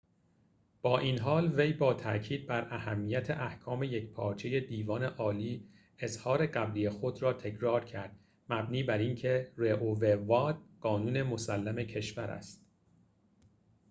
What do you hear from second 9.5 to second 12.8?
roe v wade قانون مسلم کشور است